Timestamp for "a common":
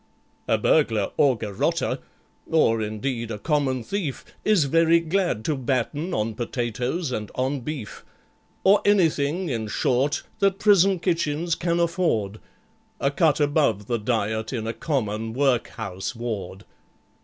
3.29-3.83, 14.65-15.33